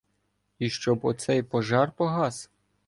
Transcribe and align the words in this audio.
І 0.59 0.69
щоб 0.69 1.05
оцей 1.05 1.43
пожар 1.43 1.91
погас. 1.91 2.49